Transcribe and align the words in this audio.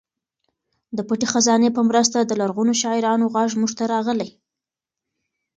د 0.97 0.99
پټې 1.07 1.27
خزانې 1.33 1.69
په 1.73 1.81
مرسته 1.89 2.17
د 2.23 2.31
لرغونو 2.41 2.73
شاعرانو 2.81 3.25
غږ 3.35 3.49
موږ 3.59 3.71
ته 3.77 3.83
راغلی. 3.93 4.29